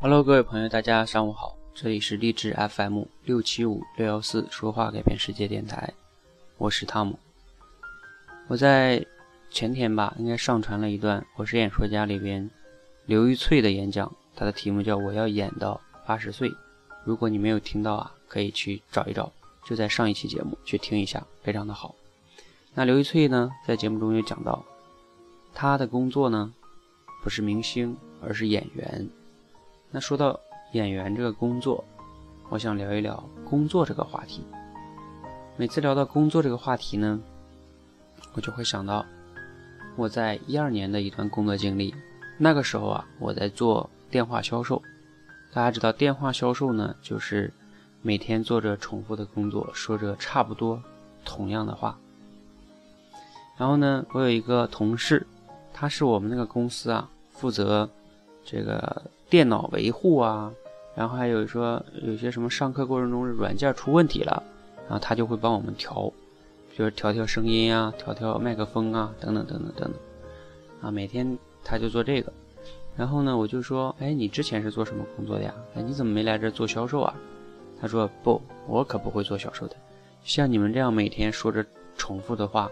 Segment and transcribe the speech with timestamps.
[0.00, 5.92] Hello，各位朋友，大家上午好，这里是励志 FM 六七五六幺四说话改变世界电台，
[6.56, 7.18] 我是汤姆。
[8.46, 9.04] 我在
[9.50, 12.48] 前天吧，应该上传了一段《我是演说家》里边
[13.06, 16.48] 刘玉翠的演讲，它的题目叫“我要演到八十岁”。
[17.02, 19.32] 如果你没有听到啊，可以去找一找，
[19.64, 21.92] 就在上一期节目去听一下，非常的好。
[22.72, 24.64] 那刘玉翠呢，在节目中有讲到，
[25.52, 26.54] 她的工作呢，
[27.20, 29.10] 不是明星，而是演员。
[29.90, 30.38] 那说到
[30.72, 31.82] 演员这个工作，
[32.50, 34.44] 我想聊一聊工作这个话题。
[35.56, 37.18] 每次聊到工作这个话题呢，
[38.34, 39.04] 我就会想到
[39.96, 41.94] 我在一二年的一段工作经历。
[42.36, 44.80] 那个时候啊，我在做电话销售。
[45.52, 47.50] 大家知道，电话销售呢，就是
[48.02, 50.80] 每天做着重复的工作，说着差不多
[51.24, 51.98] 同样的话。
[53.56, 55.26] 然后呢，我有一个同事，
[55.72, 57.88] 他是我们那个公司啊，负责
[58.50, 59.02] 这个。
[59.30, 60.50] 电脑维护啊，
[60.94, 64.42] 然后还有说有些什么上课过程中软件出问题了，
[64.84, 66.10] 然后他就会帮我们调，
[66.74, 69.92] 比如调调声音啊，调调麦克风啊，等等等等等等，
[70.80, 72.32] 啊，每天他就做这个。
[72.96, 75.54] 然后呢，我就说，哎，你之前是做什么工作的呀？
[75.74, 77.14] 哎，你怎么没来这做销售啊？
[77.78, 79.76] 他说不，我可不会做销售的。
[80.24, 81.62] 像你们这样每天说着
[81.98, 82.70] 重复的话，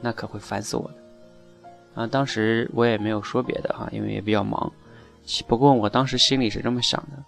[0.00, 2.02] 那可会烦死我的。
[2.02, 4.72] 啊，当时我也没有说别的哈，因为也比较忙。
[5.46, 7.22] 不过我当时心里是这么想的，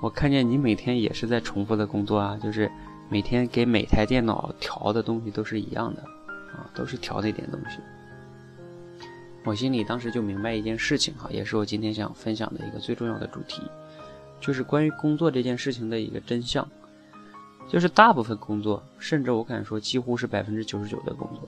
[0.00, 2.70] 我看见你每天也是在重复的工作啊，就是
[3.08, 6.02] 每天给每台电脑调的东西都是一样的，
[6.52, 7.78] 啊，都是调那点东西。
[9.44, 13.60] 我心里当时就明白一件事情哈，也是我今天想分享的一个最重要的主题，
[14.40, 16.66] 就是关于工作这件事情的一个真相，
[17.68, 21.46] 就是大部分工作，甚至我敢说几乎是百分之九十九的工作，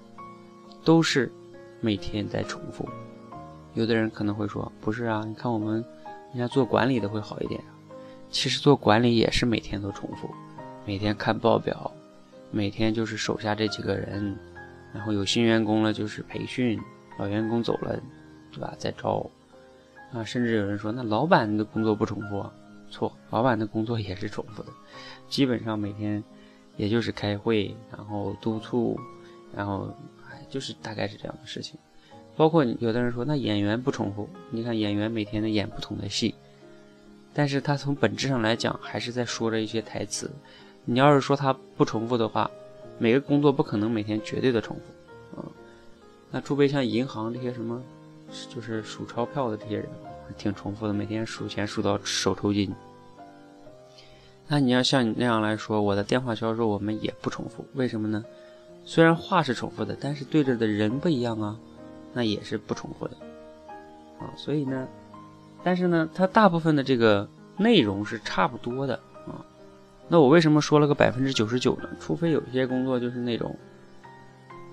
[0.85, 1.33] 都是
[1.81, 2.87] 每天在重复。
[3.77, 5.85] 有的人可能会说：“不是啊，你看我们
[6.33, 7.63] 人家做管理的会好一点。
[8.31, 10.31] 其实做管理也是每天都重复，
[10.87, 11.93] 每天看报表，
[12.51, 14.35] 每天就是手下这几个人，
[14.95, 16.81] 然后有新员工了就是培训，
[17.19, 18.01] 老员工走了，
[18.51, 18.75] 对吧？
[18.79, 19.31] 再招
[20.11, 20.25] 啊。
[20.25, 22.45] 甚至有人说，那老板的工作不重复？
[22.91, 24.73] 错，老板的工作也是重复的，
[25.29, 26.25] 基本上每天
[26.79, 28.99] 也就是开会，然后督促，
[29.55, 29.95] 然后
[30.31, 31.79] 哎，就是大概是这样的事情。”
[32.37, 34.29] 包括有的人说，那演员不重复。
[34.51, 36.35] 你看演员每天的演不同的戏，
[37.33, 40.31] 但是他从本质上来讲，还是在说着一些台词。
[40.85, 42.51] 你要是说他不重复的话，
[42.99, 44.83] 每个工作不可能每天绝对的重复，
[45.39, 45.45] 嗯，
[46.31, 47.83] 那除非像银行这些什么，
[48.55, 49.89] 就是数钞票的这些人，
[50.37, 52.73] 挺重复的，每天数钱数到手抽筋。
[54.47, 58.25] 那你要像你那样来说，我的电话销售我们也不重复，为什么呢？
[58.85, 61.59] 虽然话是重复的，但是对着的人不一样啊。
[62.17, 63.17] 那也是不重复的，
[64.19, 64.89] 啊，所以呢，
[65.63, 67.29] 但是呢，它大部分的这个
[67.59, 68.95] 内容是差不多的
[69.27, 69.45] 啊。
[70.09, 71.91] 那我为什么说了个百分之九十九呢？
[72.01, 73.55] 除非有一些工作就是那种，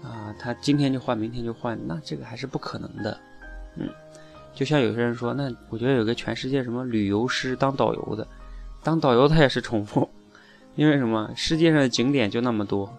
[0.01, 3.19] 啊，他今天就换，明天就换，那这个还是不可能的。
[3.75, 3.89] 嗯，
[4.55, 8.25] 就像有些人说，那我觉得有个全世界什么旅游师当导游的，
[8.83, 10.09] 当导游他也是重复，
[10.77, 11.29] 因为什么？
[11.35, 12.89] 世界上的景点就那么多，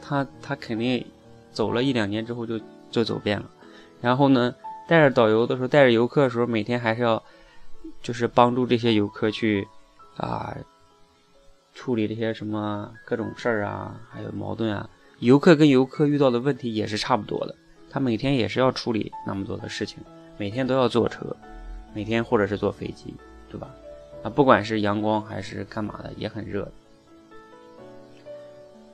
[0.00, 1.06] 他他肯定
[1.52, 2.58] 走了一两年之后就
[2.90, 3.48] 就走遍了。
[4.02, 4.54] 然后呢，
[4.88, 7.22] 带着导游的时候，带着游客的时候，每天还是要，
[8.02, 9.66] 就是帮助这些游客去，
[10.16, 10.54] 啊，
[11.72, 14.90] 处理这些什么各种事儿啊，还有矛盾啊。
[15.20, 17.54] 游客跟游客遇到的问题也是差不多的，
[17.88, 19.98] 他每天也是要处理那么多的事情，
[20.36, 21.24] 每天都要坐车，
[21.94, 23.14] 每天或者是坐飞机，
[23.48, 23.70] 对吧？
[24.24, 26.68] 啊，不管是阳光还是干嘛的，也很热。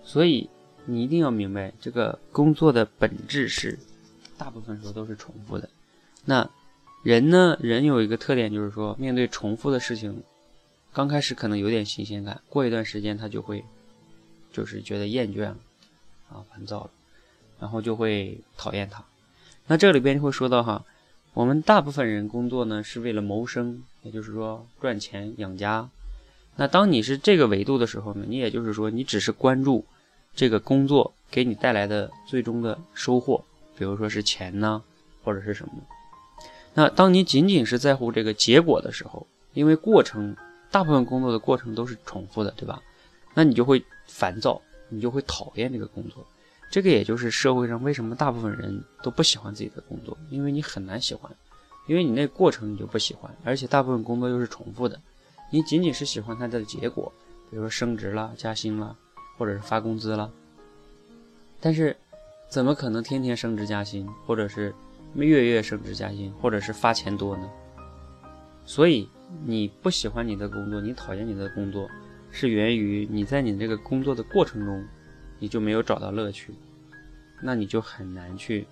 [0.02, 0.50] 所以
[0.84, 3.78] 你一定要明白，这个工作的本质是。
[4.38, 5.68] 大部分时候都是重复的。
[6.24, 6.48] 那
[7.02, 7.56] 人呢？
[7.60, 10.22] 人有一个特点，就是说面对重复的事情，
[10.92, 13.64] 刚开始可能有点新鲜感，过一段时间他就会，
[14.52, 15.56] 就是觉得厌倦了，
[16.30, 16.90] 啊，烦躁了，
[17.60, 19.04] 然后就会讨厌他。
[19.66, 20.84] 那这里边就会说到哈，
[21.34, 25.88] 我们大部分人工作呢是为了谋生，也就是说赚钱养家。
[26.56, 29.84] 那当你是这个维度的时候呢，你也就是说你只是关注
[30.34, 33.44] 这个工作给你带来的最终的收获。
[33.78, 34.82] 比如说是钱呢，
[35.22, 35.72] 或者是什么？
[36.74, 40.36] 那当你仅仅是在乎这个结果的时候，因为过程
[40.70, 42.82] 大部分工作的过程都是重复的，对吧？
[43.34, 46.26] 那你就会烦躁，你就会讨厌这个工作。
[46.70, 51.30] 这个也就是社会上为什么大部分人都不喜欢自己的工作，因为你很难喜欢，
[51.86, 55.00] 因为你那过程你就不喜欢，而且大部分工作又是重复的。
[55.50, 57.12] 你仅仅是喜欢它的结果，
[57.48, 58.96] 比如说升职了、加薪了，
[59.38, 60.30] 或者是发工资了，
[61.60, 61.96] 但是。
[62.48, 64.74] 怎么可能天天升职加薪，或者是
[65.14, 67.50] 月月升职加薪，或者是发钱多呢？
[68.64, 69.08] 所以
[69.44, 71.88] 你不喜欢你的工作，你讨厌你的工作，
[72.30, 74.82] 是源于你在你这个工作的过程中，
[75.38, 76.54] 你就没有找到乐趣，
[77.42, 78.66] 那你就很难去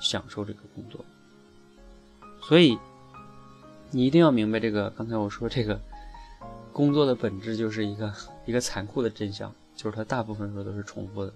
[0.00, 1.04] 享受这个工作。
[2.40, 2.78] 所以，
[3.90, 4.90] 你一定要明白这个。
[4.90, 5.80] 刚才我说这个
[6.72, 8.12] 工作的本质就是一个
[8.46, 11.32] 一个残酷的真相，就是它大部分时候都是重复的。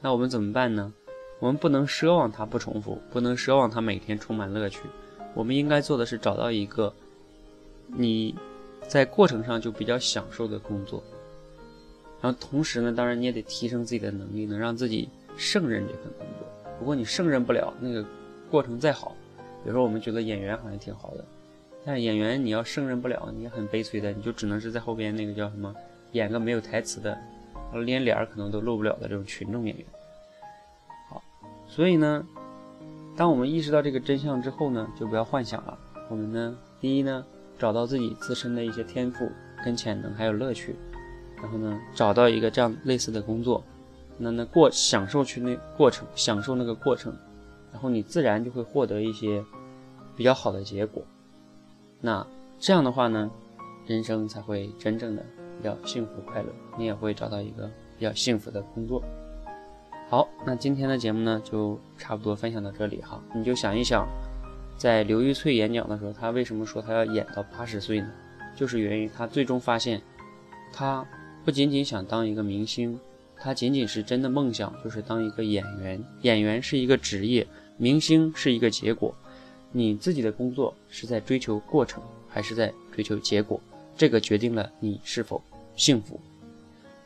[0.00, 0.92] 那我们怎么办呢？
[1.40, 4.80] 我们不能奢望它不重复，不能奢望它每天充满乐趣。
[5.34, 6.92] 我们应该做的是找到一个
[7.86, 8.34] 你
[8.88, 11.02] 在过程上就比较享受的工作，
[12.20, 16.48] 然后同时呢，当然你也得提升自己的能力，能让自己胜任这份工作。
[16.80, 18.04] 如果你胜任不了，那个
[18.50, 19.14] 过程再好，
[19.62, 21.24] 比如说我们觉得演员好像挺好的，
[21.84, 25.72] 但是演员你要胜任不了，你也很悲催的，你就只能是在后边那个叫什么，
[26.12, 27.16] 演个没有台词的，
[27.84, 29.86] 连脸可能都露不了的这种群众演员。
[31.78, 32.26] 所以呢。
[33.16, 35.76] 当我们意识到这个真相之后呢，就不要幻想了。
[36.08, 37.24] 我们呢，第一呢，
[37.58, 39.28] 找到自己自身的一些天赋
[39.64, 40.76] 跟潜能，还有乐趣，
[41.36, 43.64] 然后呢，找到一个这样类似的工作，
[44.18, 47.12] 那那过享受去那过程，享受那个过程，
[47.72, 49.44] 然后你自然就会获得一些
[50.14, 51.02] 比较好的结果。
[52.00, 52.24] 那
[52.60, 53.28] 这样的话呢，
[53.86, 55.24] 人生才会真正的
[55.60, 56.48] 比较幸福快乐，
[56.78, 59.02] 你也会找到一个比较幸福的工作。
[60.10, 63.22] 好，那今天的节目呢，就差不多分享到这里哈。
[63.34, 64.08] 你就想一想，
[64.74, 68.10] 在刘玉翠演讲的时候，她为什么说她要演到八十岁呢？
[68.56, 70.00] 就是源于她最终发现，
[70.72, 71.06] 她
[71.44, 72.98] 不仅仅想当一个明星，
[73.36, 76.02] 她仅仅是真的梦想就是当一个演员。
[76.22, 77.46] 演员是一个职业，
[77.76, 79.14] 明星是一个结果。
[79.72, 83.60] 你自己的工作是在追求过程，还是在追求结果？
[83.94, 85.42] 这个决定了你是否
[85.76, 86.18] 幸福。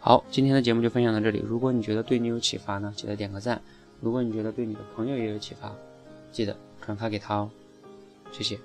[0.05, 1.41] 好，今天的节目就分享到这里。
[1.47, 3.57] 如果你觉得对你有启发呢，记得点个赞；
[4.01, 5.73] 如果你觉得对你的朋友也有启发，
[6.33, 7.49] 记得转发给他哦。
[8.33, 8.59] 谢谢。